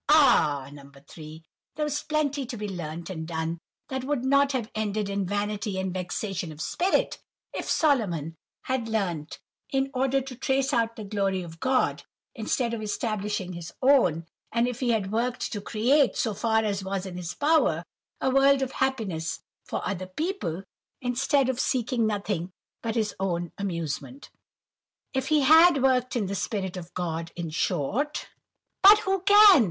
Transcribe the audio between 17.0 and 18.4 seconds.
in his power, a